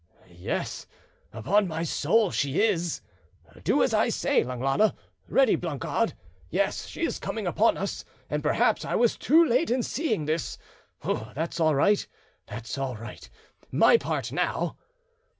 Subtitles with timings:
[0.31, 3.01] "Yes—upon my soul—so she is....
[3.63, 4.93] Do as I say, Langlade;
[5.27, 6.13] ready, Blancard.
[6.49, 10.57] Yes, she is coming upon us, and perhaps I was too late in seeing this.
[11.03, 13.29] That's all right—that's all right:
[13.71, 14.75] my part now."